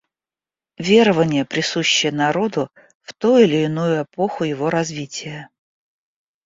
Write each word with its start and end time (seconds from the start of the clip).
Верования, 0.79 1.45
присущие 1.45 2.11
народу 2.11 2.71
в 3.03 3.13
ту 3.13 3.37
или 3.37 3.67
другую 3.67 4.01
эпоху 4.05 4.45
его 4.45 4.71
развития. 4.71 5.49